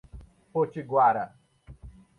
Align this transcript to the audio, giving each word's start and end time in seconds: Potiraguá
Potiraguá 0.53 1.31